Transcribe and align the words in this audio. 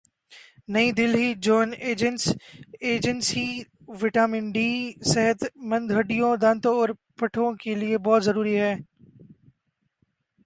نئی 0.73 0.87
Delhi 0.97 1.27
June 1.45 1.69
agency 2.87 3.45
vitamin 4.01 4.45
D 4.51 4.69
صحت 5.11 5.39
مند 5.69 5.87
ہڈیوں 5.97 6.35
دانتوں 6.41 6.75
اور 6.79 6.89
پٹھوں 7.19 7.51
کے 7.61 7.75
لئے 7.75 7.97
بہت 8.05 8.23
ضروری 8.23 8.55
ہے 8.59 8.73